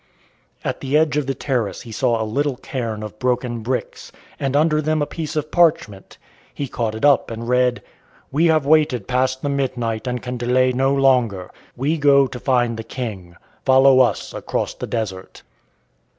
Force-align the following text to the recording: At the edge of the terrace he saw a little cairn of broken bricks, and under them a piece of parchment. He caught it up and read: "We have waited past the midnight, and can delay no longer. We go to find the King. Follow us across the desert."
At 0.63 0.79
the 0.81 0.97
edge 0.97 1.15
of 1.15 1.27
the 1.27 1.35
terrace 1.35 1.81
he 1.83 1.91
saw 1.91 2.19
a 2.19 2.25
little 2.25 2.57
cairn 2.57 3.03
of 3.03 3.19
broken 3.19 3.59
bricks, 3.59 4.11
and 4.39 4.55
under 4.55 4.81
them 4.81 4.99
a 4.99 5.05
piece 5.05 5.35
of 5.35 5.51
parchment. 5.51 6.17
He 6.51 6.67
caught 6.67 6.95
it 6.95 7.05
up 7.05 7.29
and 7.29 7.47
read: 7.47 7.83
"We 8.31 8.47
have 8.47 8.65
waited 8.65 9.07
past 9.07 9.43
the 9.43 9.49
midnight, 9.49 10.07
and 10.07 10.19
can 10.19 10.37
delay 10.37 10.71
no 10.71 10.91
longer. 10.91 11.51
We 11.77 11.99
go 11.99 12.25
to 12.25 12.39
find 12.39 12.77
the 12.77 12.83
King. 12.83 13.35
Follow 13.63 13.99
us 13.99 14.33
across 14.33 14.73
the 14.73 14.87
desert." 14.87 15.43